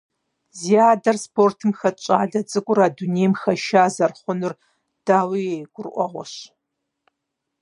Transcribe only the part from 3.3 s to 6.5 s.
хэша зэрыхъунур, дауи, гурыӏуэгъуэщ.